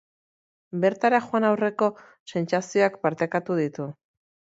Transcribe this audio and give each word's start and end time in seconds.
Bertara 0.85 1.19
joan 1.27 1.47
aurreko 1.51 1.91
sentsazioak 2.35 3.01
partekatu 3.07 3.63
ditu. 3.65 3.93